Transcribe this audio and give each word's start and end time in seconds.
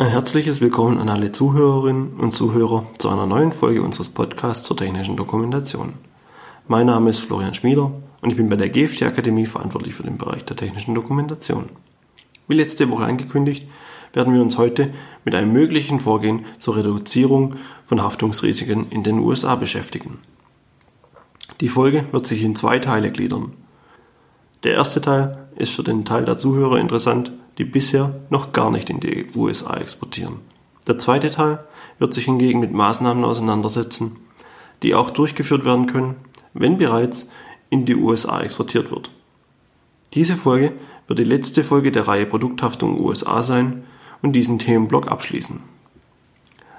Ein 0.00 0.08
herzliches 0.08 0.62
Willkommen 0.62 0.96
an 0.96 1.10
alle 1.10 1.30
Zuhörerinnen 1.30 2.14
und 2.18 2.34
Zuhörer 2.34 2.86
zu 2.96 3.10
einer 3.10 3.26
neuen 3.26 3.52
Folge 3.52 3.82
unseres 3.82 4.08
Podcasts 4.08 4.64
zur 4.64 4.74
technischen 4.74 5.14
Dokumentation. 5.14 5.92
Mein 6.66 6.86
Name 6.86 7.10
ist 7.10 7.18
Florian 7.18 7.52
Schmieder 7.52 7.92
und 8.22 8.30
ich 8.30 8.36
bin 8.38 8.48
bei 8.48 8.56
der 8.56 8.70
GFT 8.70 9.02
Akademie 9.02 9.44
verantwortlich 9.44 9.94
für 9.94 10.02
den 10.02 10.16
Bereich 10.16 10.42
der 10.46 10.56
technischen 10.56 10.94
Dokumentation. 10.94 11.68
Wie 12.48 12.54
letzte 12.54 12.88
Woche 12.88 13.04
angekündigt, 13.04 13.68
werden 14.14 14.32
wir 14.32 14.40
uns 14.40 14.56
heute 14.56 14.88
mit 15.26 15.34
einem 15.34 15.52
möglichen 15.52 16.00
Vorgehen 16.00 16.46
zur 16.56 16.76
Reduzierung 16.76 17.56
von 17.84 18.02
Haftungsrisiken 18.02 18.86
in 18.88 19.02
den 19.02 19.18
USA 19.18 19.54
beschäftigen. 19.54 20.16
Die 21.60 21.68
Folge 21.68 22.06
wird 22.10 22.26
sich 22.26 22.42
in 22.42 22.56
zwei 22.56 22.78
Teile 22.78 23.10
gliedern. 23.10 23.52
Der 24.64 24.72
erste 24.72 25.02
Teil 25.02 25.46
ist 25.56 25.74
für 25.74 25.84
den 25.84 26.06
Teil 26.06 26.24
der 26.24 26.38
Zuhörer 26.38 26.78
interessant, 26.78 27.32
die 27.58 27.64
bisher 27.64 28.14
noch 28.30 28.52
gar 28.52 28.70
nicht 28.70 28.90
in 28.90 29.00
die 29.00 29.26
USA 29.34 29.76
exportieren. 29.76 30.36
Der 30.86 30.98
zweite 30.98 31.30
Teil 31.30 31.64
wird 31.98 32.14
sich 32.14 32.24
hingegen 32.24 32.60
mit 32.60 32.72
Maßnahmen 32.72 33.24
auseinandersetzen, 33.24 34.16
die 34.82 34.94
auch 34.94 35.10
durchgeführt 35.10 35.64
werden 35.64 35.86
können, 35.86 36.16
wenn 36.54 36.78
bereits 36.78 37.30
in 37.68 37.84
die 37.84 37.94
USA 37.94 38.40
exportiert 38.40 38.90
wird. 38.90 39.10
Diese 40.14 40.36
Folge 40.36 40.72
wird 41.06 41.18
die 41.18 41.24
letzte 41.24 41.62
Folge 41.62 41.92
der 41.92 42.08
Reihe 42.08 42.26
Produkthaftung 42.26 43.00
USA 43.00 43.42
sein 43.42 43.84
und 44.22 44.32
diesen 44.32 44.58
Themenblock 44.58 45.08
abschließen. 45.08 45.60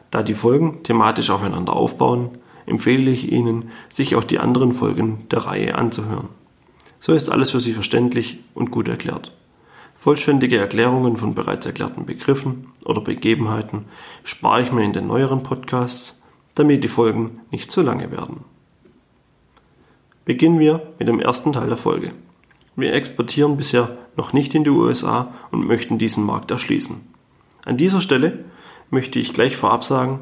Da 0.09 0.23
die 0.23 0.35
Folgen 0.35 0.84
thematisch 0.84 1.29
aufeinander 1.29 1.73
aufbauen, 1.73 2.29
empfehle 2.65 3.09
ich 3.12 3.31
Ihnen, 3.31 3.70
sich 3.90 4.15
auch 4.15 4.23
die 4.23 4.40
anderen 4.40 4.73
Folgen 4.73 5.26
der 5.31 5.40
Reihe 5.45 5.76
anzuhören. 5.76 6.27
So 6.99 7.13
ist 7.13 7.29
alles 7.29 7.51
für 7.51 7.62
Sie 7.62 7.73
verständlich 7.73 8.40
und 8.53 8.71
gut 8.71 8.88
erklärt. 8.88 9.34
Vollständige 10.01 10.57
Erklärungen 10.57 11.15
von 11.15 11.35
bereits 11.35 11.67
erklärten 11.67 12.07
Begriffen 12.07 12.69
oder 12.85 13.01
Begebenheiten 13.01 13.85
spare 14.23 14.63
ich 14.63 14.71
mir 14.71 14.83
in 14.83 14.93
den 14.93 15.05
neueren 15.05 15.43
Podcasts, 15.43 16.19
damit 16.55 16.83
die 16.83 16.87
Folgen 16.87 17.41
nicht 17.51 17.70
zu 17.70 17.84
lange 17.84 18.09
werden. 18.09 18.43
Beginnen 20.26 20.57
wir 20.57 20.81
mit 20.98 21.07
dem 21.07 21.20
ersten 21.20 21.53
Teil 21.53 21.67
der 21.67 21.77
Folge. 21.77 22.13
Wir 22.76 22.95
exportieren 22.95 23.57
bisher 23.57 23.95
noch 24.17 24.34
nicht 24.34 24.55
in 24.55 24.63
die 24.63 24.71
USA 24.71 25.35
und 25.51 25.67
möchten 25.67 25.99
diesen 25.99 26.26
Markt 26.26 26.49
erschließen. 26.49 26.99
An 27.63 27.77
dieser 27.77 28.01
Stelle 28.01 28.43
möchte 28.89 29.20
ich 29.20 29.33
gleich 29.33 29.55
vorab 29.55 29.83
sagen, 29.83 30.20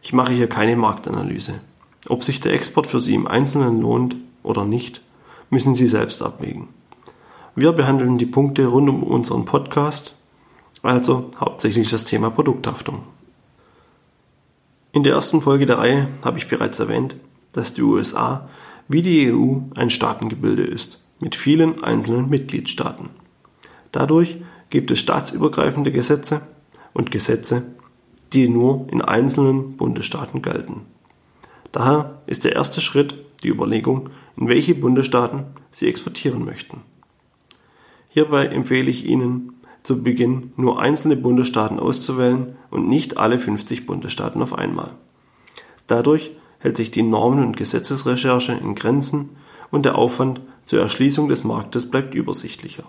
ich 0.00 0.14
mache 0.14 0.32
hier 0.32 0.48
keine 0.48 0.76
Marktanalyse. 0.76 1.60
Ob 2.08 2.24
sich 2.24 2.40
der 2.40 2.54
Export 2.54 2.86
für 2.86 3.00
Sie 3.00 3.12
im 3.12 3.26
Einzelnen 3.26 3.82
lohnt 3.82 4.16
oder 4.42 4.64
nicht, 4.64 5.02
müssen 5.50 5.74
Sie 5.74 5.88
selbst 5.88 6.22
abwägen. 6.22 6.68
Wir 7.56 7.72
behandeln 7.72 8.16
die 8.16 8.26
Punkte 8.26 8.66
rund 8.66 8.88
um 8.88 9.02
unseren 9.02 9.44
Podcast, 9.44 10.14
also 10.82 11.30
hauptsächlich 11.38 11.90
das 11.90 12.04
Thema 12.04 12.30
Produkthaftung. 12.30 13.02
In 14.92 15.02
der 15.02 15.14
ersten 15.14 15.40
Folge 15.40 15.66
der 15.66 15.78
Reihe 15.78 16.08
habe 16.24 16.38
ich 16.38 16.48
bereits 16.48 16.78
erwähnt, 16.78 17.16
dass 17.52 17.74
die 17.74 17.82
USA 17.82 18.48
wie 18.88 19.02
die 19.02 19.32
EU 19.32 19.58
ein 19.74 19.90
Staatengebilde 19.90 20.62
ist, 20.62 21.00
mit 21.18 21.34
vielen 21.34 21.82
einzelnen 21.82 22.28
Mitgliedstaaten. 22.28 23.10
Dadurch 23.92 24.36
gibt 24.70 24.90
es 24.90 25.00
staatsübergreifende 25.00 25.92
Gesetze 25.92 26.42
und 26.92 27.10
Gesetze, 27.10 27.62
die 28.32 28.48
nur 28.48 28.86
in 28.90 29.02
einzelnen 29.02 29.76
Bundesstaaten 29.76 30.40
gelten. 30.42 30.82
Daher 31.72 32.20
ist 32.26 32.44
der 32.44 32.52
erste 32.52 32.80
Schritt 32.80 33.14
die 33.42 33.48
Überlegung, 33.48 34.10
in 34.36 34.48
welche 34.48 34.74
Bundesstaaten 34.74 35.44
Sie 35.72 35.88
exportieren 35.88 36.44
möchten. 36.44 36.82
Hierbei 38.12 38.46
empfehle 38.46 38.90
ich 38.90 39.06
Ihnen 39.06 39.52
zu 39.84 40.02
Beginn 40.02 40.52
nur 40.56 40.80
einzelne 40.80 41.16
Bundesstaaten 41.16 41.78
auszuwählen 41.78 42.56
und 42.70 42.88
nicht 42.88 43.16
alle 43.16 43.38
50 43.38 43.86
Bundesstaaten 43.86 44.42
auf 44.42 44.52
einmal. 44.52 44.90
Dadurch 45.86 46.32
hält 46.58 46.76
sich 46.76 46.90
die 46.90 47.02
Normen- 47.02 47.44
und 47.44 47.56
Gesetzesrecherche 47.56 48.52
in 48.52 48.74
Grenzen 48.74 49.30
und 49.70 49.84
der 49.84 49.96
Aufwand 49.96 50.40
zur 50.64 50.80
Erschließung 50.80 51.28
des 51.28 51.44
Marktes 51.44 51.88
bleibt 51.88 52.14
übersichtlicher. 52.14 52.84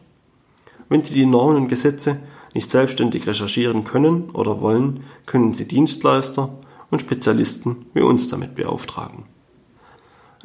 Wenn 0.89 1.03
Sie 1.03 1.13
die 1.13 1.25
Normen 1.27 1.55
und 1.55 1.67
Gesetze 1.69 2.17
nicht 2.53 2.69
selbstständig 2.69 3.27
recherchieren 3.27 3.83
können 3.83 4.31
oder 4.31 4.59
wollen, 4.59 5.03
können 5.27 5.53
Sie 5.53 5.67
Dienstleister 5.67 6.49
und 6.89 6.99
Spezialisten 6.99 7.85
wie 7.93 8.01
uns 8.01 8.27
damit 8.27 8.55
beauftragen. 8.55 9.23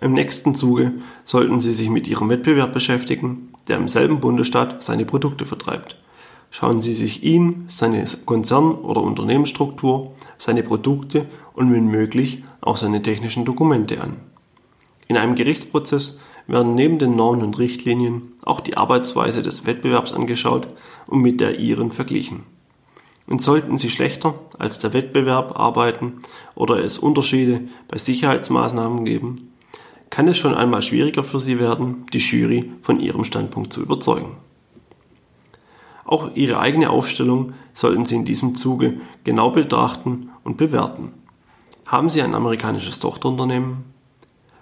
Im 0.00 0.12
nächsten 0.12 0.54
Zuge 0.54 0.92
sollten 1.24 1.60
Sie 1.60 1.72
sich 1.72 1.88
mit 1.88 2.06
Ihrem 2.06 2.28
Wettbewerb 2.28 2.72
beschäftigen, 2.72 3.48
der 3.68 3.76
im 3.76 3.88
selben 3.88 4.20
Bundesstaat 4.20 4.82
seine 4.82 5.04
Produkte 5.04 5.46
vertreibt. 5.46 5.96
Schauen 6.50 6.80
Sie 6.80 6.94
sich 6.94 7.22
ihn, 7.22 7.64
seine 7.68 8.04
Konzern- 8.24 8.76
oder 8.76 9.02
Unternehmensstruktur, 9.02 10.14
seine 10.38 10.62
Produkte 10.62 11.26
und 11.54 11.72
wenn 11.72 11.86
möglich 11.86 12.44
auch 12.60 12.76
seine 12.76 13.02
technischen 13.02 13.44
Dokumente 13.44 14.00
an. 14.00 14.16
In 15.08 15.16
einem 15.16 15.34
Gerichtsprozess 15.34 16.18
werden 16.46 16.74
neben 16.74 16.98
den 16.98 17.16
Normen 17.16 17.42
und 17.42 17.58
Richtlinien 17.58 18.32
auch 18.42 18.60
die 18.60 18.76
Arbeitsweise 18.76 19.42
des 19.42 19.66
Wettbewerbs 19.66 20.12
angeschaut 20.12 20.68
und 21.06 21.20
mit 21.20 21.40
der 21.40 21.58
ihren 21.58 21.92
verglichen. 21.92 22.44
Und 23.26 23.42
sollten 23.42 23.76
sie 23.76 23.90
schlechter 23.90 24.34
als 24.56 24.78
der 24.78 24.92
Wettbewerb 24.92 25.58
arbeiten 25.58 26.20
oder 26.54 26.78
es 26.78 26.96
Unterschiede 26.96 27.62
bei 27.88 27.98
Sicherheitsmaßnahmen 27.98 29.04
geben, 29.04 29.52
kann 30.10 30.28
es 30.28 30.38
schon 30.38 30.54
einmal 30.54 30.82
schwieriger 30.82 31.22
für 31.22 31.40
sie 31.40 31.58
werden, 31.58 32.06
die 32.12 32.18
Jury 32.18 32.72
von 32.82 33.00
ihrem 33.00 33.24
Standpunkt 33.24 33.72
zu 33.72 33.82
überzeugen. 33.82 34.36
Auch 36.04 36.30
ihre 36.36 36.60
eigene 36.60 36.90
Aufstellung 36.90 37.54
sollten 37.72 38.04
Sie 38.04 38.14
in 38.14 38.24
diesem 38.24 38.54
Zuge 38.54 39.00
genau 39.24 39.50
betrachten 39.50 40.30
und 40.44 40.56
bewerten. 40.56 41.12
Haben 41.86 42.10
Sie 42.10 42.22
ein 42.22 42.34
amerikanisches 42.34 43.00
Tochterunternehmen? 43.00 43.84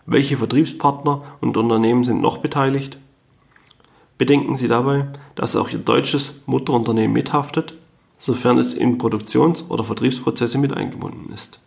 Welche 0.07 0.39
Vertriebspartner 0.39 1.23
und 1.41 1.57
Unternehmen 1.57 2.05
sind 2.05 2.21
noch 2.21 2.39
beteiligt? 2.39 2.99
Bedenken 4.17 4.57
Sie 4.57 4.69
dabei, 4.69 5.09
dass 5.35 5.57
auch 5.57 5.69
Ihr 5.69 5.79
deutsches 5.79 6.41
Mutterunternehmen 6.47 7.13
mithaftet, 7.13 7.75
sofern 8.19 8.59
es 8.59 8.73
in 8.73 8.97
Produktions- 8.97 9.71
oder 9.71 9.85
Vertriebsprozesse 9.85 10.57
mit 10.57 10.73
eingebunden 10.73 11.33
ist. 11.33 11.61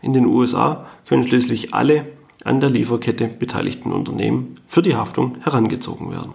In 0.00 0.12
den 0.12 0.26
USA 0.26 0.86
können 1.06 1.26
schließlich 1.26 1.74
alle 1.74 2.06
an 2.44 2.60
der 2.60 2.70
Lieferkette 2.70 3.28
beteiligten 3.28 3.92
Unternehmen 3.92 4.60
für 4.66 4.82
die 4.82 4.96
Haftung 4.96 5.38
herangezogen 5.42 6.10
werden. 6.10 6.34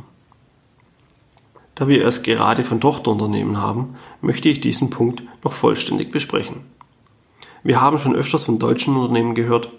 Da 1.75 1.87
wir 1.87 2.05
es 2.05 2.21
gerade 2.21 2.63
von 2.63 2.81
Tochterunternehmen 2.81 3.61
haben, 3.61 3.95
möchte 4.21 4.49
ich 4.49 4.61
diesen 4.61 4.89
Punkt 4.89 5.23
noch 5.43 5.53
vollständig 5.53 6.11
besprechen. 6.11 6.61
Wir 7.63 7.81
haben 7.81 7.97
schon 7.97 8.15
öfters 8.15 8.43
von 8.43 8.59
deutschen 8.59 8.95
Unternehmen 8.95 9.33
gehört, 9.33 9.69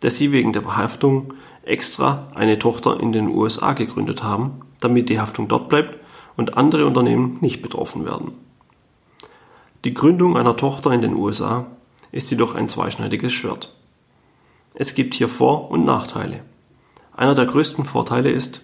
dass 0.00 0.16
sie 0.16 0.32
wegen 0.32 0.52
der 0.52 0.76
Haftung 0.76 1.34
extra 1.62 2.26
eine 2.34 2.58
Tochter 2.58 2.98
in 2.98 3.12
den 3.12 3.28
USA 3.28 3.74
gegründet 3.74 4.22
haben, 4.22 4.62
damit 4.80 5.10
die 5.10 5.20
Haftung 5.20 5.48
dort 5.48 5.68
bleibt 5.68 5.98
und 6.36 6.56
andere 6.56 6.86
Unternehmen 6.86 7.38
nicht 7.40 7.62
betroffen 7.62 8.04
werden. 8.04 8.32
Die 9.84 9.94
Gründung 9.94 10.36
einer 10.36 10.56
Tochter 10.56 10.92
in 10.92 11.02
den 11.02 11.14
USA 11.14 11.66
ist 12.10 12.30
jedoch 12.30 12.54
ein 12.54 12.68
zweischneidiges 12.68 13.32
Schwert. 13.32 13.74
Es 14.80 14.94
gibt 14.94 15.14
hier 15.14 15.28
Vor- 15.28 15.72
und 15.72 15.84
Nachteile. 15.84 16.38
Einer 17.12 17.34
der 17.34 17.46
größten 17.46 17.84
Vorteile 17.84 18.30
ist, 18.30 18.62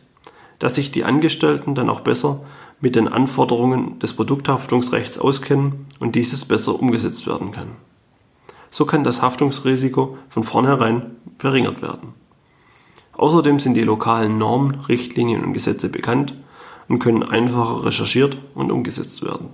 dass 0.61 0.77
sich 0.77 0.93
die 0.93 1.03
Angestellten 1.03 1.75
dann 1.75 1.91
auch 1.91 2.03
besser 2.03 2.45
mit 2.81 2.95
den 2.95 3.09
Anforderungen 3.09 3.99
des 3.99 4.13
Produkthaftungsrechts 4.13 5.19
auskennen 5.19 5.87
und 5.99 6.15
dieses 6.15 6.45
besser 6.45 6.79
umgesetzt 6.79 7.27
werden 7.27 7.51
kann. 7.51 7.71
So 8.71 8.85
kann 8.85 9.03
das 9.03 9.23
Haftungsrisiko 9.23 10.17
von 10.29 10.45
vornherein 10.45 11.17
verringert 11.37 11.83
werden. 11.83 12.15
Außerdem 13.15 13.59
sind 13.59 13.75
die 13.75 13.83
lokalen 13.83 14.39
Normen, 14.39 14.83
Richtlinien 14.89 15.43
und 15.43 15.53
Gesetze 15.53 15.89
bekannt 15.89 16.37
und 16.87 17.01
können 17.01 17.25
einfacher 17.25 17.85
recherchiert 17.85 18.39
und 18.55 18.71
umgesetzt 18.71 19.25
werden. 19.25 19.49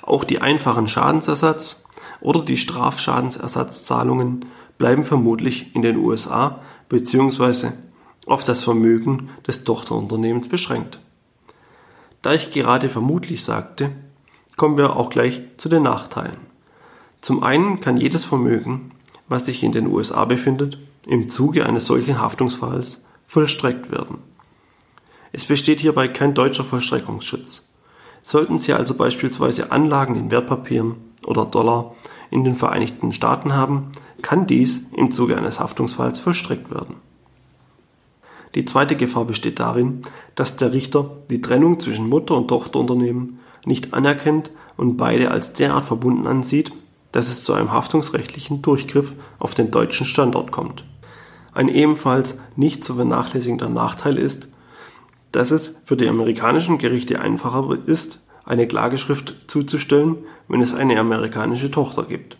Auch 0.00 0.24
die 0.24 0.40
einfachen 0.40 0.88
Schadensersatz 0.88 1.84
oder 2.22 2.40
die 2.40 2.56
Strafschadensersatzzahlungen 2.56 4.46
bleiben 4.78 5.04
vermutlich 5.04 5.74
in 5.74 5.82
den 5.82 5.96
USA 5.96 6.60
bzw. 6.88 7.70
auf 8.26 8.44
das 8.44 8.62
Vermögen 8.62 9.28
des 9.46 9.64
Tochterunternehmens 9.64 10.48
beschränkt. 10.48 11.00
Da 12.22 12.32
ich 12.32 12.50
gerade 12.50 12.88
vermutlich 12.88 13.44
sagte, 13.44 13.92
kommen 14.56 14.78
wir 14.78 14.96
auch 14.96 15.10
gleich 15.10 15.42
zu 15.56 15.68
den 15.68 15.84
Nachteilen. 15.84 16.38
Zum 17.20 17.42
einen 17.42 17.80
kann 17.80 17.96
jedes 17.96 18.24
Vermögen, 18.24 18.92
was 19.28 19.46
sich 19.46 19.62
in 19.62 19.72
den 19.72 19.86
USA 19.86 20.24
befindet, 20.24 20.78
im 21.06 21.28
Zuge 21.28 21.66
eines 21.66 21.86
solchen 21.86 22.20
Haftungsfalls 22.20 23.04
vollstreckt 23.26 23.90
werden. 23.90 24.18
Es 25.32 25.44
besteht 25.44 25.80
hierbei 25.80 26.08
kein 26.08 26.34
deutscher 26.34 26.64
Vollstreckungsschutz. 26.64 27.68
Sollten 28.22 28.58
Sie 28.58 28.72
also 28.72 28.94
beispielsweise 28.94 29.70
Anlagen 29.70 30.16
in 30.16 30.30
Wertpapieren 30.30 30.96
oder 31.24 31.44
Dollar 31.44 31.94
in 32.30 32.42
den 32.42 32.54
Vereinigten 32.54 33.12
Staaten 33.12 33.52
haben, 33.54 33.92
kann 34.22 34.46
dies 34.46 34.82
im 34.94 35.10
Zuge 35.10 35.36
eines 35.36 35.60
Haftungsfalls 35.60 36.18
vollstreckt 36.20 36.70
werden. 36.70 36.96
Die 38.54 38.64
zweite 38.64 38.96
Gefahr 38.96 39.26
besteht 39.26 39.60
darin, 39.60 40.02
dass 40.34 40.56
der 40.56 40.72
Richter 40.72 41.10
die 41.28 41.42
Trennung 41.42 41.78
zwischen 41.78 42.08
Mutter- 42.08 42.36
und 42.36 42.48
Tochterunternehmen 42.48 43.38
nicht 43.66 43.92
anerkennt 43.92 44.50
und 44.76 44.96
beide 44.96 45.30
als 45.30 45.52
derart 45.52 45.84
verbunden 45.84 46.26
ansieht, 46.26 46.72
dass 47.12 47.28
es 47.28 47.42
zu 47.42 47.52
einem 47.52 47.72
haftungsrechtlichen 47.72 48.62
Durchgriff 48.62 49.12
auf 49.38 49.54
den 49.54 49.70
deutschen 49.70 50.06
Standort 50.06 50.52
kommt. 50.52 50.84
Ein 51.52 51.68
ebenfalls 51.68 52.38
nicht 52.56 52.84
zu 52.84 52.94
vernachlässigender 52.94 53.68
Nachteil 53.68 54.18
ist, 54.18 54.48
dass 55.32 55.50
es 55.50 55.76
für 55.84 55.96
die 55.96 56.08
amerikanischen 56.08 56.78
Gerichte 56.78 57.20
einfacher 57.20 57.76
ist, 57.86 58.20
eine 58.44 58.66
Klageschrift 58.66 59.36
zuzustellen, 59.48 60.18
wenn 60.48 60.60
es 60.60 60.74
eine 60.74 60.98
amerikanische 60.98 61.70
Tochter 61.70 62.04
gibt. 62.04 62.36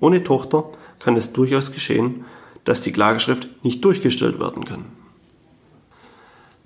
Ohne 0.00 0.22
Tochter 0.22 0.70
kann 0.98 1.16
es 1.16 1.32
durchaus 1.32 1.72
geschehen, 1.72 2.24
dass 2.64 2.82
die 2.82 2.92
Klageschrift 2.92 3.48
nicht 3.64 3.84
durchgestellt 3.84 4.38
werden 4.38 4.64
kann. 4.64 4.84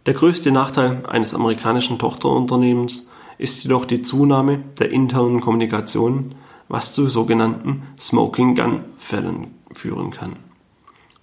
Der 0.06 0.14
größte 0.14 0.50
Nachteil 0.50 1.06
eines 1.06 1.32
amerikanischen 1.32 1.99
Tochterunternehmens 1.99 3.11
ist 3.38 3.62
jedoch 3.62 3.84
die 3.84 4.02
Zunahme 4.02 4.61
der 4.81 4.90
internen 4.90 5.40
Kommunikation, 5.40 6.34
was 6.69 6.93
zu 6.93 7.08
sogenannten 7.08 7.82
Smoking 8.00 8.56
Gun 8.56 8.81
Fällen 8.99 9.55
führen 9.73 10.11
kann. 10.11 10.37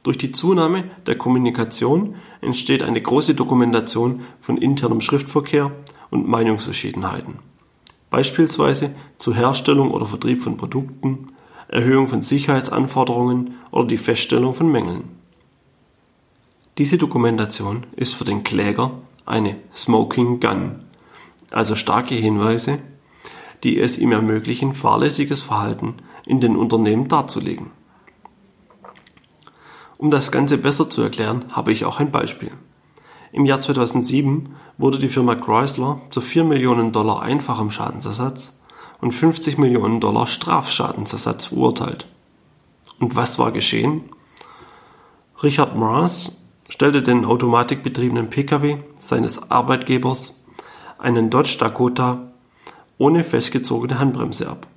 Durch 0.03 0.17
die 0.17 0.31
Zunahme 0.31 0.85
der 1.07 1.17
Kommunikation 1.17 2.15
entsteht 2.39 2.83
eine 2.83 3.01
große 3.01 3.35
Dokumentation 3.35 4.21
von 4.39 4.57
internem 4.57 5.01
Schriftverkehr 5.01 5.71
und 6.09 6.27
Meinungsverschiedenheiten, 6.27 7.35
beispielsweise 8.09 8.95
zur 9.17 9.35
Herstellung 9.35 9.91
oder 9.91 10.05
Vertrieb 10.05 10.41
von 10.41 10.55
Produkten, 10.55 11.33
Erhöhung 11.69 12.07
von 12.07 12.23
Sicherheitsanforderungen 12.23 13.55
oder 13.71 13.87
die 13.87 13.97
Feststellung 13.97 14.53
von 14.53 14.71
Mängeln. 14.71 15.03
Diese 16.79 16.97
Dokumentation 16.97 17.85
ist 17.95 18.15
für 18.15 18.25
den 18.25 18.43
Kläger 18.43 18.91
eine 19.25 19.55
Smoking 19.75 20.39
Gun, 20.39 20.83
also 21.51 21.75
starke 21.75 22.15
Hinweise, 22.15 22.79
die 23.63 23.79
es 23.79 23.99
ihm 23.99 24.11
ermöglichen, 24.11 24.73
fahrlässiges 24.73 25.41
Verhalten 25.41 25.95
in 26.25 26.41
den 26.41 26.55
Unternehmen 26.55 27.07
darzulegen. 27.07 27.67
Um 29.97 30.09
das 30.09 30.31
Ganze 30.31 30.57
besser 30.57 30.89
zu 30.89 31.01
erklären, 31.01 31.45
habe 31.51 31.71
ich 31.71 31.85
auch 31.85 31.99
ein 31.99 32.11
Beispiel. 32.11 32.51
Im 33.31 33.45
Jahr 33.45 33.59
2007 33.59 34.55
wurde 34.77 34.97
die 34.97 35.09
Firma 35.09 35.35
Chrysler 35.35 36.01
zu 36.09 36.21
4 36.21 36.45
Millionen 36.45 36.91
Dollar 36.91 37.21
einfachem 37.21 37.69
Schadensersatz 37.69 38.58
und 39.01 39.11
50 39.11 39.57
Millionen 39.57 39.99
Dollar 39.99 40.27
Strafschadensersatz 40.27 41.45
verurteilt. 41.45 42.07
Und 42.99 43.15
was 43.15 43.39
war 43.39 43.51
geschehen? 43.51 44.03
Richard 45.41 45.75
Mars 45.75 46.43
stellte 46.67 47.01
den 47.01 47.25
automatikbetriebenen 47.25 48.29
Pkw 48.29 48.77
seines 48.99 49.49
Arbeitgebers, 49.49 50.45
einen 50.97 51.29
Dodge 51.29 51.57
Dakota, 51.57 52.31
ohne 52.97 53.23
festgezogene 53.23 53.99
Handbremse 53.99 54.49
ab. 54.49 54.67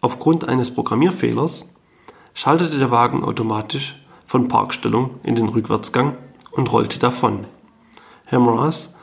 Aufgrund 0.00 0.48
eines 0.48 0.72
Programmierfehlers 0.74 1.70
schaltete 2.32 2.78
der 2.78 2.90
Wagen 2.90 3.22
automatisch 3.22 3.96
von 4.26 4.48
Parkstellung 4.48 5.20
in 5.22 5.34
den 5.34 5.48
Rückwärtsgang 5.48 6.16
und 6.50 6.72
rollte 6.72 6.98
davon. 6.98 7.46
Herr 8.24 8.40
Mraz 8.40 8.94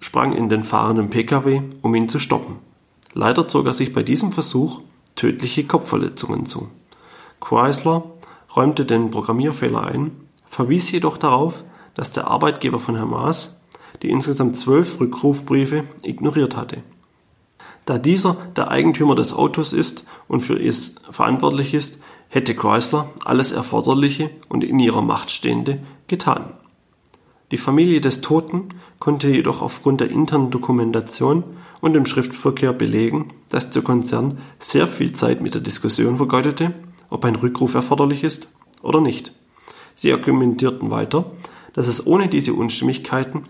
sprang 0.00 0.32
in 0.32 0.48
den 0.48 0.62
fahrenden 0.62 1.08
Pkw, 1.10 1.62
um 1.80 1.94
ihn 1.94 2.08
zu 2.08 2.18
stoppen. 2.18 2.58
Leider 3.14 3.48
zog 3.48 3.66
er 3.66 3.72
sich 3.72 3.92
bei 3.92 4.02
diesem 4.02 4.32
Versuch 4.32 4.80
tödliche 5.14 5.64
Kopfverletzungen 5.64 6.46
zu. 6.46 6.68
Chrysler 7.40 8.04
räumte 8.54 8.84
den 8.84 9.10
Programmierfehler 9.10 9.82
ein, 9.84 10.10
verwies 10.48 10.90
jedoch 10.90 11.16
darauf, 11.16 11.64
dass 11.94 12.12
der 12.12 12.26
Arbeitgeber 12.28 12.80
von 12.80 12.98
Hamas 12.98 13.60
die 14.02 14.10
insgesamt 14.10 14.56
zwölf 14.56 15.00
Rückrufbriefe 15.00 15.84
ignoriert 16.02 16.56
hatte. 16.56 16.82
Da 17.86 17.98
dieser 17.98 18.36
der 18.56 18.70
Eigentümer 18.70 19.14
des 19.14 19.32
Autos 19.32 19.72
ist 19.72 20.04
und 20.26 20.40
für 20.40 20.60
es 20.60 20.96
verantwortlich 21.10 21.74
ist, 21.74 22.00
hätte 22.28 22.54
Chrysler 22.54 23.10
alles 23.24 23.52
Erforderliche 23.52 24.30
und 24.48 24.64
in 24.64 24.80
ihrer 24.80 25.02
Macht 25.02 25.30
Stehende 25.30 25.78
getan. 26.08 26.52
Die 27.50 27.56
Familie 27.56 28.00
des 28.00 28.20
Toten 28.20 28.70
konnte 28.98 29.28
jedoch 29.28 29.62
aufgrund 29.62 30.00
der 30.00 30.10
internen 30.10 30.50
Dokumentation 30.50 31.44
und 31.84 31.92
dem 31.92 32.06
Schriftverkehr 32.06 32.72
belegen, 32.72 33.28
dass 33.50 33.68
der 33.68 33.82
Konzern 33.82 34.38
sehr 34.58 34.86
viel 34.86 35.12
Zeit 35.12 35.42
mit 35.42 35.52
der 35.52 35.60
Diskussion 35.60 36.16
vergeudete, 36.16 36.72
ob 37.10 37.26
ein 37.26 37.34
Rückruf 37.34 37.74
erforderlich 37.74 38.24
ist 38.24 38.48
oder 38.80 39.02
nicht. 39.02 39.32
Sie 39.94 40.10
argumentierten 40.10 40.90
weiter, 40.90 41.32
dass 41.74 41.86
es 41.86 42.06
ohne 42.06 42.28
diese 42.28 42.54
Unstimmigkeiten 42.54 43.42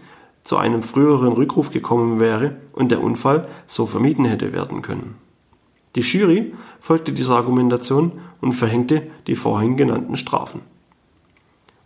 zu 0.43 0.57
einem 0.57 0.83
früheren 0.83 1.33
Rückruf 1.33 1.71
gekommen 1.71 2.19
wäre 2.19 2.57
und 2.73 2.91
der 2.91 3.05
Unfall 3.05 3.47
so 3.67 3.87
vermieden 3.87 4.25
hätte 4.25 4.53
werden 4.53 4.83
können. 4.83 5.15
Die 5.95 6.01
Jury 6.01 6.55
folgte 6.81 7.13
dieser 7.13 7.37
Argumentation 7.37 8.11
und 8.41 8.51
verhängte 8.51 9.07
die 9.29 9.37
vorhin 9.37 9.77
genannten 9.77 10.17
Strafen. 10.17 10.63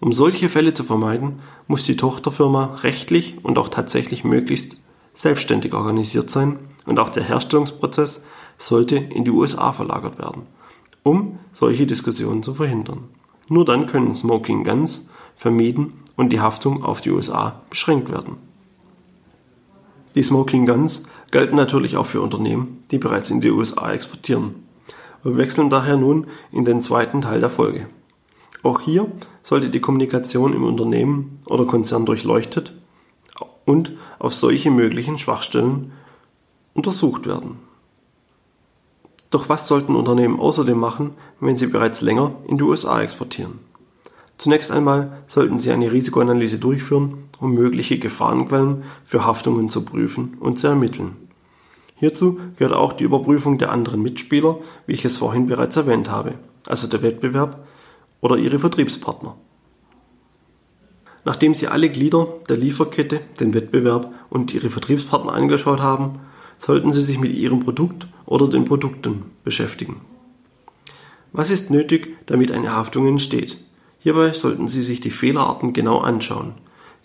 Um 0.00 0.14
solche 0.14 0.48
Fälle 0.48 0.72
zu 0.72 0.82
vermeiden, 0.82 1.40
muss 1.66 1.84
die 1.84 1.96
Tochterfirma 1.96 2.76
rechtlich 2.76 3.36
und 3.42 3.58
auch 3.58 3.68
tatsächlich 3.68 4.24
möglichst 4.24 4.78
selbstständig 5.18 5.74
organisiert 5.74 6.30
sein 6.30 6.58
und 6.86 6.98
auch 6.98 7.10
der 7.10 7.24
Herstellungsprozess 7.24 8.22
sollte 8.56 8.96
in 8.96 9.24
die 9.24 9.30
USA 9.30 9.72
verlagert 9.72 10.18
werden, 10.18 10.42
um 11.02 11.38
solche 11.52 11.86
Diskussionen 11.86 12.42
zu 12.42 12.54
verhindern. 12.54 13.08
Nur 13.48 13.64
dann 13.64 13.86
können 13.86 14.14
Smoking 14.14 14.62
Guns 14.64 15.08
vermieden 15.36 15.94
und 16.16 16.32
die 16.32 16.40
Haftung 16.40 16.84
auf 16.84 17.00
die 17.00 17.10
USA 17.10 17.62
beschränkt 17.68 18.10
werden. 18.10 18.36
Die 20.14 20.22
Smoking 20.22 20.66
Guns 20.66 21.02
gelten 21.32 21.56
natürlich 21.56 21.96
auch 21.96 22.06
für 22.06 22.20
Unternehmen, 22.20 22.84
die 22.92 22.98
bereits 22.98 23.30
in 23.30 23.40
die 23.40 23.50
USA 23.50 23.92
exportieren. 23.92 24.54
Wir 25.24 25.36
wechseln 25.36 25.68
daher 25.68 25.96
nun 25.96 26.28
in 26.52 26.64
den 26.64 26.80
zweiten 26.80 27.22
Teil 27.22 27.40
der 27.40 27.50
Folge. 27.50 27.88
Auch 28.62 28.80
hier 28.80 29.10
sollte 29.42 29.68
die 29.68 29.80
Kommunikation 29.80 30.52
im 30.52 30.64
Unternehmen 30.64 31.40
oder 31.46 31.64
Konzern 31.66 32.06
durchleuchtet 32.06 32.72
und 33.68 33.92
auf 34.18 34.34
solche 34.34 34.70
möglichen 34.70 35.18
Schwachstellen 35.18 35.92
untersucht 36.72 37.26
werden. 37.26 37.58
Doch 39.30 39.50
was 39.50 39.66
sollten 39.66 39.94
Unternehmen 39.94 40.40
außerdem 40.40 40.78
machen, 40.78 41.10
wenn 41.38 41.58
sie 41.58 41.66
bereits 41.66 42.00
länger 42.00 42.32
in 42.46 42.56
die 42.56 42.64
USA 42.64 43.02
exportieren? 43.02 43.58
Zunächst 44.38 44.70
einmal 44.70 45.18
sollten 45.26 45.60
sie 45.60 45.70
eine 45.70 45.92
Risikoanalyse 45.92 46.58
durchführen, 46.58 47.24
um 47.40 47.52
mögliche 47.52 47.98
Gefahrenquellen 47.98 48.84
für 49.04 49.26
Haftungen 49.26 49.68
zu 49.68 49.84
prüfen 49.84 50.38
und 50.40 50.58
zu 50.58 50.68
ermitteln. 50.68 51.16
Hierzu 51.96 52.40
gehört 52.56 52.74
auch 52.74 52.94
die 52.94 53.04
Überprüfung 53.04 53.58
der 53.58 53.70
anderen 53.70 54.00
Mitspieler, 54.00 54.58
wie 54.86 54.94
ich 54.94 55.04
es 55.04 55.18
vorhin 55.18 55.46
bereits 55.46 55.76
erwähnt 55.76 56.10
habe, 56.10 56.34
also 56.66 56.86
der 56.86 57.02
Wettbewerb 57.02 57.66
oder 58.22 58.38
ihre 58.38 58.58
Vertriebspartner. 58.58 59.36
Nachdem 61.24 61.54
Sie 61.54 61.68
alle 61.68 61.88
Glieder 61.90 62.28
der 62.48 62.56
Lieferkette, 62.56 63.20
den 63.40 63.54
Wettbewerb 63.54 64.12
und 64.30 64.54
Ihre 64.54 64.70
Vertriebspartner 64.70 65.32
angeschaut 65.32 65.80
haben, 65.80 66.20
sollten 66.58 66.92
Sie 66.92 67.02
sich 67.02 67.18
mit 67.18 67.32
Ihrem 67.34 67.60
Produkt 67.60 68.06
oder 68.26 68.48
den 68.48 68.64
Produkten 68.64 69.24
beschäftigen. 69.44 70.00
Was 71.32 71.50
ist 71.50 71.70
nötig, 71.70 72.16
damit 72.26 72.50
eine 72.50 72.74
Haftung 72.74 73.06
entsteht? 73.06 73.58
Hierbei 74.00 74.32
sollten 74.32 74.68
Sie 74.68 74.82
sich 74.82 75.00
die 75.00 75.10
Fehlerarten 75.10 75.72
genau 75.72 75.98
anschauen. 75.98 76.54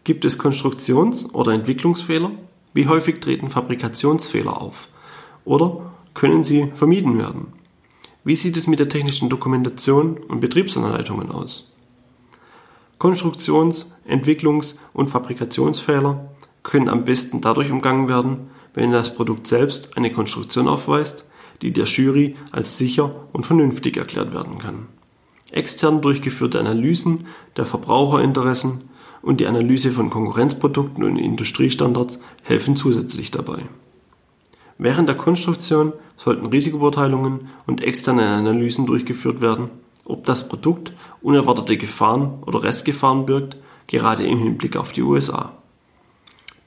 Gibt 0.03 0.25
es 0.25 0.37
Konstruktions- 0.37 1.33
oder 1.33 1.53
Entwicklungsfehler? 1.53 2.31
Wie 2.73 2.87
häufig 2.87 3.19
treten 3.19 3.49
Fabrikationsfehler 3.49 4.61
auf? 4.61 4.87
Oder 5.45 5.91
können 6.13 6.43
sie 6.43 6.71
vermieden 6.73 7.17
werden? 7.17 7.47
Wie 8.23 8.35
sieht 8.35 8.57
es 8.57 8.67
mit 8.67 8.79
der 8.79 8.89
technischen 8.89 9.29
Dokumentation 9.29 10.17
und 10.17 10.39
Betriebsanleitungen 10.39 11.29
aus? 11.31 11.72
Konstruktions-, 13.03 13.91
Entwicklungs- 14.07 14.77
und 14.93 15.09
Fabrikationsfehler 15.09 16.29
können 16.63 16.87
am 16.87 17.03
besten 17.03 17.41
dadurch 17.41 17.69
umgangen 17.69 18.07
werden, 18.07 18.49
wenn 18.73 18.93
das 18.93 19.13
Produkt 19.13 19.45
selbst 19.45 19.97
eine 19.97 20.09
Konstruktion 20.09 20.69
aufweist, 20.69 21.25
die 21.61 21.73
der 21.73 21.83
Jury 21.83 22.37
als 22.53 22.77
sicher 22.77 23.13
und 23.33 23.45
vernünftig 23.45 23.97
erklärt 23.97 24.33
werden 24.33 24.57
kann. 24.57 24.85
Extern 25.51 26.01
durchgeführte 26.01 26.61
Analysen 26.61 27.27
der 27.57 27.65
Verbraucherinteressen 27.65 28.83
und 29.21 29.41
die 29.41 29.47
Analyse 29.47 29.91
von 29.91 30.09
Konkurrenzprodukten 30.09 31.03
und 31.03 31.17
Industriestandards 31.17 32.21
helfen 32.43 32.77
zusätzlich 32.77 33.31
dabei. 33.31 33.59
Während 34.77 35.09
der 35.09 35.17
Konstruktion 35.17 35.91
sollten 36.15 36.45
Risikobeurteilungen 36.45 37.49
und 37.67 37.81
externe 37.81 38.29
Analysen 38.29 38.85
durchgeführt 38.85 39.41
werden 39.41 39.69
ob 40.05 40.25
das 40.25 40.47
Produkt 40.47 40.93
unerwartete 41.21 41.77
Gefahren 41.77 42.43
oder 42.45 42.63
Restgefahren 42.63 43.25
birgt, 43.25 43.57
gerade 43.87 44.25
im 44.25 44.39
Hinblick 44.39 44.77
auf 44.77 44.91
die 44.91 45.01
USA. 45.01 45.53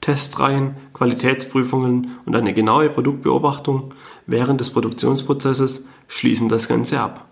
Testreihen, 0.01 0.77
Qualitätsprüfungen 0.93 2.17
und 2.25 2.35
eine 2.35 2.53
genaue 2.53 2.89
Produktbeobachtung 2.89 3.93
während 4.25 4.61
des 4.61 4.69
Produktionsprozesses 4.69 5.85
schließen 6.07 6.49
das 6.49 6.67
Ganze 6.67 7.01
ab. 7.01 7.25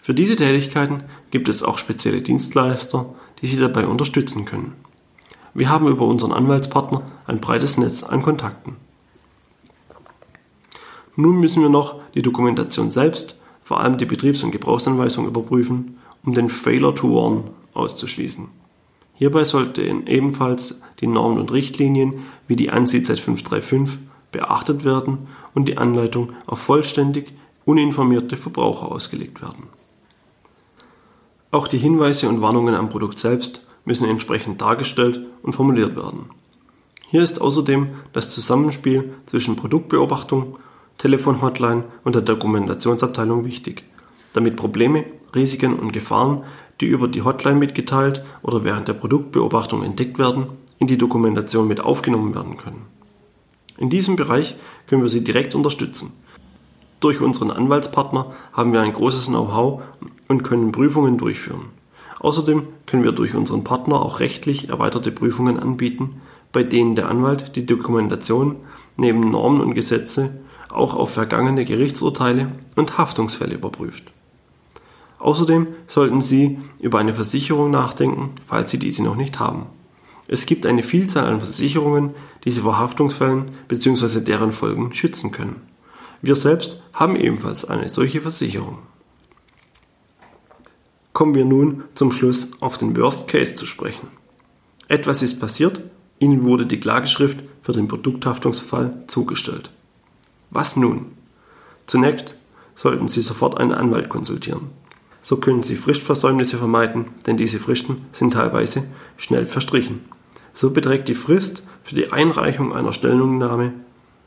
Für 0.00 0.14
diese 0.14 0.36
Tätigkeiten 0.36 1.04
gibt 1.30 1.48
es 1.48 1.62
auch 1.62 1.78
spezielle 1.78 2.20
Dienstleister, 2.20 3.06
die 3.40 3.46
Sie 3.46 3.58
dabei 3.58 3.86
unterstützen 3.86 4.44
können. 4.44 4.74
Wir 5.54 5.70
haben 5.70 5.88
über 5.88 6.06
unseren 6.06 6.32
Anwaltspartner 6.32 7.02
ein 7.26 7.40
breites 7.40 7.78
Netz 7.78 8.02
an 8.02 8.22
Kontakten. 8.22 8.76
Nun 11.16 11.40
müssen 11.40 11.62
wir 11.62 11.70
noch 11.70 12.00
die 12.14 12.20
Dokumentation 12.20 12.90
selbst, 12.90 13.38
vor 13.66 13.80
allem 13.80 13.98
die 13.98 14.06
Betriebs- 14.06 14.44
und 14.44 14.52
Gebrauchsanweisung 14.52 15.26
überprüfen, 15.26 15.98
um 16.24 16.34
den 16.34 16.48
Failure 16.48 16.94
to 16.94 17.12
Warn 17.12 17.50
auszuschließen. 17.74 18.46
Hierbei 19.14 19.42
sollten 19.42 20.06
ebenfalls 20.06 20.80
die 21.00 21.08
Normen 21.08 21.40
und 21.40 21.50
Richtlinien 21.50 22.20
wie 22.46 22.54
die 22.54 22.70
ANSI 22.70 22.98
Z535 22.98 23.98
beachtet 24.30 24.84
werden 24.84 25.26
und 25.52 25.66
die 25.66 25.78
Anleitung 25.78 26.32
auf 26.46 26.60
vollständig 26.60 27.32
uninformierte 27.64 28.36
Verbraucher 28.36 28.92
ausgelegt 28.92 29.42
werden. 29.42 29.64
Auch 31.50 31.66
die 31.66 31.78
Hinweise 31.78 32.28
und 32.28 32.42
Warnungen 32.42 32.76
am 32.76 32.88
Produkt 32.88 33.18
selbst 33.18 33.66
müssen 33.84 34.08
entsprechend 34.08 34.60
dargestellt 34.60 35.26
und 35.42 35.54
formuliert 35.54 35.96
werden. 35.96 36.26
Hier 37.08 37.22
ist 37.22 37.40
außerdem 37.40 37.88
das 38.12 38.30
Zusammenspiel 38.30 39.12
zwischen 39.26 39.56
Produktbeobachtung, 39.56 40.56
Telefonhotline 40.98 41.84
und 42.04 42.14
der 42.14 42.22
Dokumentationsabteilung 42.22 43.44
wichtig, 43.44 43.84
damit 44.32 44.56
Probleme, 44.56 45.04
Risiken 45.34 45.78
und 45.78 45.92
Gefahren, 45.92 46.44
die 46.80 46.86
über 46.86 47.08
die 47.08 47.22
Hotline 47.22 47.58
mitgeteilt 47.58 48.22
oder 48.42 48.64
während 48.64 48.88
der 48.88 48.94
Produktbeobachtung 48.94 49.82
entdeckt 49.82 50.18
werden, 50.18 50.46
in 50.78 50.86
die 50.86 50.98
Dokumentation 50.98 51.68
mit 51.68 51.80
aufgenommen 51.80 52.34
werden 52.34 52.56
können. 52.56 52.86
In 53.78 53.90
diesem 53.90 54.16
Bereich 54.16 54.56
können 54.86 55.02
wir 55.02 55.08
Sie 55.08 55.24
direkt 55.24 55.54
unterstützen. 55.54 56.12
Durch 57.00 57.20
unseren 57.20 57.50
Anwaltspartner 57.50 58.32
haben 58.52 58.72
wir 58.72 58.80
ein 58.80 58.92
großes 58.92 59.26
Know-how 59.26 59.82
und 60.28 60.42
können 60.42 60.72
Prüfungen 60.72 61.18
durchführen. 61.18 61.66
Außerdem 62.20 62.62
können 62.86 63.04
wir 63.04 63.12
durch 63.12 63.34
unseren 63.34 63.64
Partner 63.64 64.00
auch 64.00 64.20
rechtlich 64.20 64.70
erweiterte 64.70 65.12
Prüfungen 65.12 65.58
anbieten, 65.58 66.22
bei 66.52 66.62
denen 66.62 66.94
der 66.94 67.10
Anwalt 67.10 67.54
die 67.56 67.66
Dokumentation 67.66 68.56
neben 68.96 69.20
Normen 69.20 69.60
und 69.60 69.74
Gesetze 69.74 70.40
auch 70.70 70.94
auf 70.94 71.10
vergangene 71.10 71.64
Gerichtsurteile 71.64 72.48
und 72.74 72.98
Haftungsfälle 72.98 73.54
überprüft. 73.54 74.04
Außerdem 75.18 75.68
sollten 75.86 76.22
Sie 76.22 76.58
über 76.80 76.98
eine 76.98 77.14
Versicherung 77.14 77.70
nachdenken, 77.70 78.34
falls 78.46 78.70
Sie 78.70 78.78
diese 78.78 79.02
noch 79.02 79.16
nicht 79.16 79.38
haben. 79.38 79.66
Es 80.28 80.46
gibt 80.46 80.66
eine 80.66 80.82
Vielzahl 80.82 81.26
an 81.26 81.38
Versicherungen, 81.38 82.14
die 82.44 82.50
Sie 82.50 82.60
vor 82.60 82.78
Haftungsfällen 82.78 83.50
bzw. 83.68 84.20
deren 84.20 84.52
Folgen 84.52 84.94
schützen 84.94 85.32
können. 85.32 85.62
Wir 86.22 86.36
selbst 86.36 86.82
haben 86.92 87.16
ebenfalls 87.16 87.64
eine 87.64 87.88
solche 87.88 88.20
Versicherung. 88.20 88.78
Kommen 91.12 91.34
wir 91.34 91.44
nun 91.44 91.84
zum 91.94 92.12
Schluss 92.12 92.50
auf 92.60 92.78
den 92.78 92.96
Worst 92.96 93.28
Case 93.28 93.54
zu 93.54 93.66
sprechen. 93.66 94.08
Etwas 94.88 95.22
ist 95.22 95.40
passiert, 95.40 95.80
Ihnen 96.18 96.42
wurde 96.44 96.66
die 96.66 96.80
Klageschrift 96.80 97.38
für 97.62 97.72
den 97.72 97.88
Produkthaftungsfall 97.88 99.04
zugestellt. 99.06 99.70
Was 100.50 100.76
nun? 100.76 101.12
Zunächst 101.86 102.36
sollten 102.74 103.08
Sie 103.08 103.22
sofort 103.22 103.58
einen 103.58 103.72
Anwalt 103.72 104.08
konsultieren. 104.08 104.70
So 105.22 105.38
können 105.38 105.62
Sie 105.62 105.76
Fristversäumnisse 105.76 106.58
vermeiden, 106.58 107.06
denn 107.26 107.36
diese 107.36 107.58
Fristen 107.58 108.06
sind 108.12 108.34
teilweise 108.34 108.84
schnell 109.16 109.46
verstrichen. 109.46 110.04
So 110.52 110.70
beträgt 110.70 111.08
die 111.08 111.14
Frist 111.14 111.62
für 111.82 111.94
die 111.94 112.12
Einreichung 112.12 112.74
einer 112.74 112.92
Stellungnahme 112.92 113.72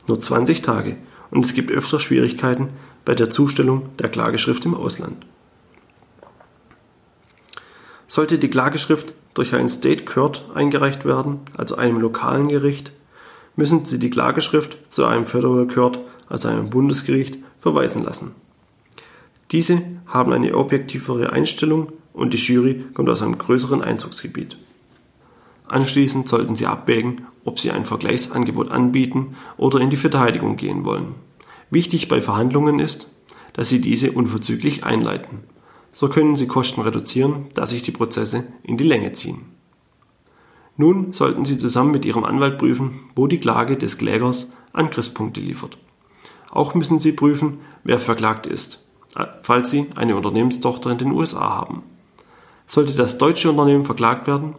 nur 0.06 0.20
20 0.20 0.62
Tage 0.62 0.96
und 1.30 1.44
es 1.44 1.54
gibt 1.54 1.70
öfter 1.70 2.00
Schwierigkeiten 2.00 2.68
bei 3.04 3.14
der 3.14 3.30
Zustellung 3.30 3.88
der 3.98 4.08
Klageschrift 4.08 4.64
im 4.64 4.74
Ausland. 4.74 5.26
Sollte 8.06 8.38
die 8.38 8.50
Klageschrift 8.50 9.14
durch 9.34 9.54
ein 9.54 9.68
State 9.68 10.04
Court 10.04 10.44
eingereicht 10.54 11.04
werden, 11.04 11.40
also 11.56 11.76
einem 11.76 12.00
lokalen 12.00 12.48
Gericht, 12.48 12.92
müssen 13.56 13.84
Sie 13.84 13.98
die 13.98 14.10
Klageschrift 14.10 14.78
zu 14.88 15.04
einem 15.04 15.26
Federal 15.26 15.66
Court, 15.66 15.98
also 16.28 16.48
einem 16.48 16.70
Bundesgericht, 16.70 17.38
verweisen 17.60 18.04
lassen. 18.04 18.32
Diese 19.50 19.82
haben 20.06 20.32
eine 20.32 20.54
objektivere 20.56 21.32
Einstellung 21.32 21.92
und 22.12 22.32
die 22.32 22.38
Jury 22.38 22.84
kommt 22.94 23.08
aus 23.08 23.22
einem 23.22 23.38
größeren 23.38 23.82
Einzugsgebiet. 23.82 24.56
Anschließend 25.68 26.28
sollten 26.28 26.56
Sie 26.56 26.66
abwägen, 26.66 27.22
ob 27.44 27.60
Sie 27.60 27.70
ein 27.70 27.84
Vergleichsangebot 27.84 28.70
anbieten 28.70 29.36
oder 29.56 29.80
in 29.80 29.90
die 29.90 29.96
Verteidigung 29.96 30.56
gehen 30.56 30.84
wollen. 30.84 31.14
Wichtig 31.70 32.08
bei 32.08 32.20
Verhandlungen 32.20 32.78
ist, 32.80 33.06
dass 33.52 33.68
Sie 33.68 33.80
diese 33.80 34.12
unverzüglich 34.12 34.84
einleiten. 34.84 35.40
So 35.92 36.08
können 36.08 36.36
Sie 36.36 36.46
Kosten 36.46 36.80
reduzieren, 36.80 37.46
da 37.54 37.66
sich 37.66 37.82
die 37.82 37.92
Prozesse 37.92 38.44
in 38.62 38.76
die 38.76 38.84
Länge 38.84 39.12
ziehen. 39.12 39.46
Nun 40.80 41.12
sollten 41.12 41.44
Sie 41.44 41.58
zusammen 41.58 41.90
mit 41.90 42.06
Ihrem 42.06 42.24
Anwalt 42.24 42.56
prüfen, 42.56 43.00
wo 43.14 43.26
die 43.26 43.38
Klage 43.38 43.76
des 43.76 43.98
Klägers 43.98 44.54
Angriffspunkte 44.72 45.38
liefert. 45.38 45.76
Auch 46.50 46.74
müssen 46.74 46.98
Sie 46.98 47.12
prüfen, 47.12 47.58
wer 47.84 48.00
verklagt 48.00 48.46
ist, 48.46 48.82
falls 49.42 49.68
Sie 49.68 49.88
eine 49.96 50.16
Unternehmenstochter 50.16 50.90
in 50.90 50.96
den 50.96 51.12
USA 51.12 51.50
haben. 51.50 51.82
Sollte 52.64 52.94
das 52.94 53.18
deutsche 53.18 53.50
Unternehmen 53.50 53.84
verklagt 53.84 54.26
werden, 54.26 54.54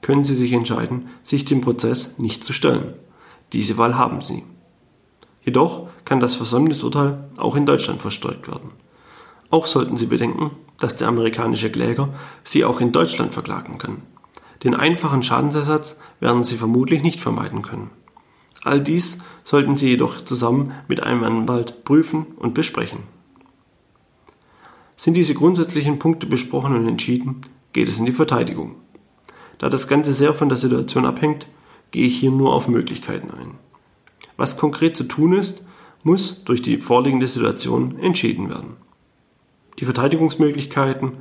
können 0.00 0.24
Sie 0.24 0.36
sich 0.36 0.54
entscheiden, 0.54 1.10
sich 1.22 1.44
dem 1.44 1.60
Prozess 1.60 2.18
nicht 2.18 2.42
zu 2.44 2.54
stellen. 2.54 2.94
Diese 3.52 3.76
Wahl 3.76 3.98
haben 3.98 4.22
Sie. 4.22 4.44
Jedoch 5.42 5.88
kann 6.06 6.18
das 6.18 6.34
Versäumnisurteil 6.34 7.28
auch 7.36 7.56
in 7.56 7.66
Deutschland 7.66 8.00
versteuert 8.00 8.48
werden. 8.48 8.70
Auch 9.50 9.66
sollten 9.66 9.98
Sie 9.98 10.06
bedenken, 10.06 10.50
dass 10.78 10.96
der 10.96 11.08
amerikanische 11.08 11.70
Kläger 11.70 12.08
Sie 12.42 12.64
auch 12.64 12.80
in 12.80 12.90
Deutschland 12.90 13.34
verklagen 13.34 13.76
kann. 13.76 14.00
Den 14.64 14.74
einfachen 14.74 15.22
Schadensersatz 15.22 15.98
werden 16.20 16.44
Sie 16.44 16.56
vermutlich 16.56 17.02
nicht 17.02 17.20
vermeiden 17.20 17.62
können. 17.62 17.90
All 18.64 18.80
dies 18.80 19.18
sollten 19.44 19.76
Sie 19.76 19.88
jedoch 19.88 20.22
zusammen 20.22 20.72
mit 20.88 21.02
einem 21.02 21.24
Anwalt 21.24 21.84
prüfen 21.84 22.26
und 22.36 22.54
besprechen. 22.54 23.00
Sind 24.96 25.14
diese 25.14 25.34
grundsätzlichen 25.34 26.00
Punkte 26.00 26.26
besprochen 26.26 26.74
und 26.74 26.88
entschieden, 26.88 27.42
geht 27.72 27.88
es 27.88 27.98
in 27.98 28.04
die 28.04 28.12
Verteidigung. 28.12 28.74
Da 29.58 29.68
das 29.68 29.86
Ganze 29.86 30.12
sehr 30.12 30.34
von 30.34 30.48
der 30.48 30.58
Situation 30.58 31.06
abhängt, 31.06 31.46
gehe 31.92 32.06
ich 32.06 32.18
hier 32.18 32.30
nur 32.30 32.52
auf 32.52 32.68
Möglichkeiten 32.68 33.30
ein. 33.30 33.52
Was 34.36 34.56
konkret 34.56 34.96
zu 34.96 35.04
tun 35.04 35.32
ist, 35.32 35.62
muss 36.02 36.44
durch 36.44 36.62
die 36.62 36.78
vorliegende 36.78 37.28
Situation 37.28 37.98
entschieden 38.00 38.48
werden. 38.48 38.76
Die 39.78 39.84
Verteidigungsmöglichkeiten 39.84 41.18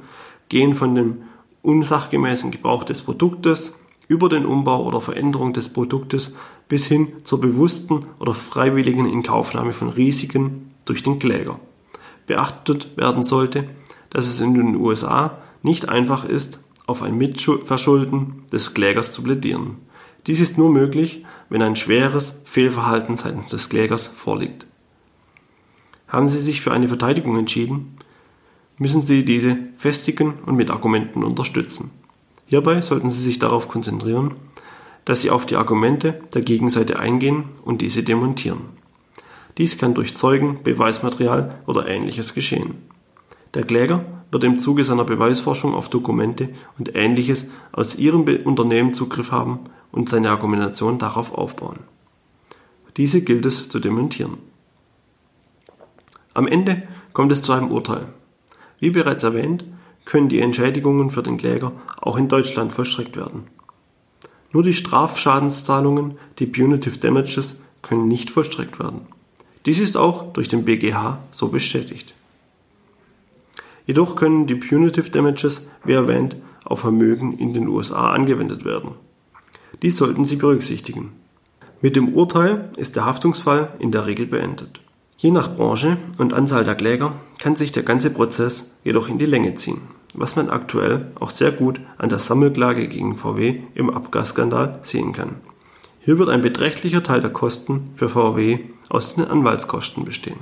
gehen 0.50 0.75
von 0.75 0.96
dem 0.96 1.24
unsachgemäßen 1.68 2.50
Gebrauch 2.50 2.86
des 2.86 3.02
Produktes 3.02 3.76
über 4.08 4.30
den 4.30 4.46
Umbau 4.46 4.86
oder 4.86 5.02
Veränderung 5.02 5.52
des 5.52 5.68
Produktes 5.68 6.34
bis 6.70 6.88
hin 6.88 7.10
zur 7.24 7.42
bewussten 7.42 8.06
oder 8.20 8.34
freiwilligen 8.34 9.06
Inkaufnahme 9.06 9.74
von 9.74 9.90
Risiken 9.90 10.72
durch 10.86 11.04
den 11.04 11.20
Kläger. 11.20 11.60
Beachtet 12.26 12.96
werden 12.96 13.22
sollte, 13.22 13.68
dass 14.10 14.28
es 14.28 14.40
in 14.40 14.54
den 14.54 14.78
USA 14.78 15.40
nicht 15.62 15.90
einfach 15.90 16.24
ist, 16.24 16.62
auf 16.86 17.04
ein 17.04 17.18
Mitverschulden 17.18 18.44
des 18.50 18.74
Klägers 18.74 19.12
zu 19.12 19.22
plädieren. 19.22 19.76
Dies 20.26 20.40
ist 20.40 20.58
nur 20.58 20.70
möglich, 20.70 21.26
wenn 21.50 21.62
ein 21.62 21.76
schweres 21.76 22.38
Fehlverhalten 22.46 23.18
seitens 23.18 23.50
des 23.50 23.68
Klägers 23.68 24.08
vorliegt. 24.08 24.66
Haben 26.08 26.30
Sie 26.30 26.40
sich 26.40 26.62
für 26.62 26.72
eine 26.72 26.88
Verteidigung 26.88 27.38
entschieden, 27.38 27.98
müssen 28.78 29.02
Sie 29.02 29.26
diese 29.26 29.58
festigen 29.78 30.36
und 30.46 30.56
mit 30.56 30.70
Argumenten 30.70 31.24
unterstützen. 31.24 31.92
Hierbei 32.46 32.82
sollten 32.82 33.12
Sie 33.12 33.22
sich 33.22 33.40
darauf 33.40 33.68
konzentrieren, 33.68 34.36
dass 35.06 35.22
Sie 35.22 35.30
auf 35.30 35.46
die 35.46 35.56
Argumente 35.56 36.22
der 36.34 36.42
Gegenseite 36.42 37.00
eingehen 37.00 37.46
und 37.64 37.82
diese 37.82 38.04
demontieren. 38.04 38.62
Dies 39.58 39.78
kann 39.78 39.94
durch 39.94 40.16
Zeugen, 40.16 40.60
Beweismaterial 40.64 41.56
oder 41.66 41.88
ähnliches 41.88 42.34
geschehen. 42.34 42.76
Der 43.54 43.64
Kläger 43.64 44.06
wird 44.32 44.44
im 44.44 44.60
Zuge 44.60 44.84
seiner 44.84 45.06
Beweisforschung 45.06 45.74
auf 45.74 45.90
Dokumente 45.90 46.50
und 46.78 46.96
Ähnliches 46.96 47.48
aus 47.72 47.96
Ihrem 47.96 48.26
Unternehmen 48.46 48.94
Zugriff 48.94 49.32
haben 49.32 49.62
und 49.92 50.10
seine 50.10 50.30
Argumentation 50.30 51.00
darauf 51.00 51.34
aufbauen. 51.34 51.80
Diese 52.98 53.22
gilt 53.22 53.46
es 53.46 53.70
zu 53.70 53.80
demontieren. 53.80 54.38
Am 56.34 56.48
Ende 56.48 56.84
kommt 57.14 57.32
es 57.32 57.42
zu 57.42 57.54
einem 57.54 57.72
Urteil. 57.72 58.08
Wie 58.80 58.92
bereits 58.92 59.24
erwähnt, 59.24 59.66
können 60.06 60.30
die 60.30 60.40
Entschädigungen 60.40 61.10
für 61.10 61.24
den 61.24 61.38
Kläger 61.38 61.72
auch 62.00 62.18
in 62.18 62.30
Deutschland 62.30 62.72
vollstreckt 62.72 63.18
werden. 63.18 63.44
Nur 64.54 64.64
die 64.64 64.74
Strafschadenszahlungen, 64.74 66.18
die 66.40 66.46
Punitive 66.46 66.98
Damages, 66.98 67.60
können 67.82 68.08
nicht 68.08 68.30
vollstreckt 68.30 68.80
werden. 68.80 69.02
Dies 69.66 69.80
ist 69.80 69.98
auch 69.98 70.32
durch 70.34 70.48
den 70.48 70.64
BGH 70.64 71.20
so 71.32 71.50
bestätigt. 71.50 72.14
Jedoch 73.86 74.16
können 74.16 74.48
die 74.48 74.56
Punitive 74.56 75.10
Damages, 75.10 75.68
wie 75.84 75.94
erwähnt, 75.94 76.38
auf 76.64 76.80
Vermögen 76.82 77.38
in 77.38 77.54
den 77.54 77.68
USA 77.68 78.12
angewendet 78.12 78.66
werden. 78.66 78.92
Dies 79.82 79.98
sollten 79.98 80.26
Sie 80.26 80.36
berücksichtigen. 80.36 81.14
Mit 81.82 81.96
dem 81.96 82.14
Urteil 82.14 82.70
ist 82.78 82.96
der 82.96 83.06
Haftungsfall 83.06 83.74
in 83.80 83.92
der 83.92 84.06
Regel 84.06 84.26
beendet. 84.26 84.82
Je 85.20 85.32
nach 85.32 85.56
Branche 85.56 85.98
und 86.20 86.34
Anzahl 86.34 86.64
der 86.64 86.76
Kläger 86.76 87.14
kann 87.40 87.56
sich 87.56 87.72
der 87.72 87.82
ganze 87.82 88.12
Prozess 88.12 88.72
jedoch 88.84 89.10
in 89.10 89.18
die 89.18 89.26
Länge 89.26 89.56
ziehen, 89.56 89.82
was 90.14 90.36
man 90.36 90.52
aktuell 90.52 91.12
auch 91.20 91.32
sehr 91.32 91.52
gut 91.52 91.82
an 91.98 92.10
der 92.10 92.20
Sammelklage 92.20 92.88
gegen 92.88 93.16
VW 93.16 93.62
im 93.74 93.90
Abgasskandal 93.90 94.78
sehen 94.84 95.14
kann. 95.14 95.38
Hier 96.02 96.20
wird 96.20 96.30
ein 96.30 96.42
beträchtlicher 96.42 97.02
Teil 97.02 97.22
der 97.22 97.32
Kosten 97.32 97.90
für 97.96 98.10
VW 98.10 98.60
aus 98.90 99.16
den 99.16 99.26
Anwaltskosten 99.26 100.06
bestehen. 100.06 100.40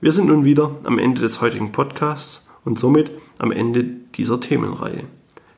Wir 0.00 0.12
sind 0.12 0.28
nun 0.28 0.44
wieder 0.44 0.76
am 0.84 1.00
Ende 1.00 1.20
des 1.20 1.40
heutigen 1.40 1.72
Podcasts 1.72 2.46
und 2.64 2.78
somit 2.78 3.10
am 3.38 3.50
Ende 3.50 3.82
dieser 4.14 4.38
Themenreihe. 4.38 5.02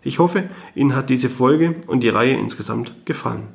Ich 0.00 0.18
hoffe, 0.18 0.48
Ihnen 0.74 0.96
hat 0.96 1.10
diese 1.10 1.28
Folge 1.28 1.76
und 1.86 2.02
die 2.02 2.08
Reihe 2.08 2.36
insgesamt 2.36 3.04
gefallen. 3.04 3.48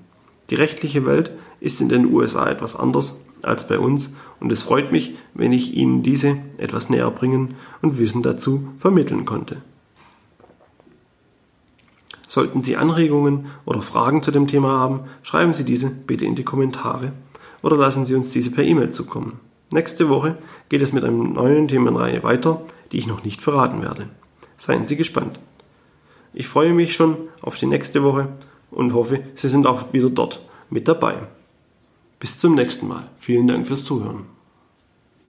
Die 0.49 0.55
rechtliche 0.55 1.05
Welt 1.05 1.31
ist 1.59 1.81
in 1.81 1.89
den 1.89 2.13
USA 2.13 2.49
etwas 2.49 2.75
anders 2.75 3.21
als 3.41 3.67
bei 3.67 3.79
uns 3.79 4.13
und 4.39 4.51
es 4.51 4.61
freut 4.61 4.91
mich, 4.91 5.15
wenn 5.33 5.53
ich 5.53 5.73
Ihnen 5.73 6.03
diese 6.03 6.37
etwas 6.57 6.89
näher 6.89 7.11
bringen 7.11 7.55
und 7.81 7.97
Wissen 7.97 8.23
dazu 8.23 8.69
vermitteln 8.77 9.25
konnte. 9.25 9.61
Sollten 12.27 12.61
Sie 12.61 12.75
Anregungen 12.75 13.47
oder 13.65 13.81
Fragen 13.81 14.21
zu 14.21 14.31
dem 14.31 14.47
Thema 14.47 14.77
haben, 14.77 15.01
schreiben 15.23 15.53
Sie 15.53 15.63
diese 15.63 15.89
bitte 15.89 16.25
in 16.25 16.35
die 16.35 16.43
Kommentare 16.43 17.13
oder 17.61 17.77
lassen 17.77 18.05
Sie 18.05 18.15
uns 18.15 18.29
diese 18.29 18.51
per 18.51 18.63
E-Mail 18.63 18.91
zukommen. 18.91 19.39
Nächste 19.71 20.09
Woche 20.09 20.37
geht 20.69 20.81
es 20.81 20.93
mit 20.93 21.03
einer 21.03 21.23
neuen 21.23 21.67
Themenreihe 21.67 22.23
weiter, 22.23 22.61
die 22.91 22.97
ich 22.97 23.07
noch 23.07 23.23
nicht 23.23 23.41
verraten 23.41 23.81
werde. 23.81 24.07
Seien 24.57 24.87
Sie 24.87 24.95
gespannt. 24.95 25.39
Ich 26.33 26.47
freue 26.47 26.73
mich 26.73 26.95
schon 26.95 27.17
auf 27.41 27.57
die 27.57 27.65
nächste 27.65 28.03
Woche 28.03 28.29
und 28.71 28.93
hoffe, 28.93 29.23
Sie 29.35 29.47
sind 29.47 29.67
auch 29.67 29.93
wieder 29.93 30.09
dort 30.09 30.41
mit 30.69 30.87
dabei. 30.87 31.15
Bis 32.19 32.37
zum 32.37 32.55
nächsten 32.55 32.87
Mal. 32.87 33.09
Vielen 33.19 33.47
Dank 33.47 33.67
fürs 33.67 33.83
Zuhören. 33.83 34.36